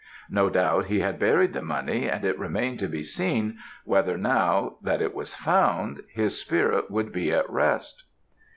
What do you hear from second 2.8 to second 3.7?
be seen,